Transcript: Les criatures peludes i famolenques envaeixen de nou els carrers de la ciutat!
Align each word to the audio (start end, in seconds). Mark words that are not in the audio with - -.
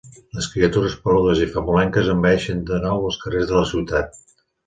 Les 0.35 0.45
criatures 0.51 0.95
peludes 1.03 1.41
i 1.45 1.49
famolenques 1.57 2.09
envaeixen 2.15 2.65
de 2.71 2.79
nou 2.87 3.05
els 3.11 3.21
carrers 3.25 3.47
de 3.51 3.59
la 3.61 3.71
ciutat! 3.75 4.21